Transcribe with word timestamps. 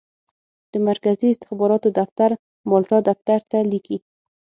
د 0.71 0.73
مرکزي 0.87 1.27
استخباراتو 1.31 1.87
دفتر 1.99 2.29
مالټا 2.69 2.97
دفتر 3.09 3.39
ته 3.51 3.57
لیکي. 3.71 3.97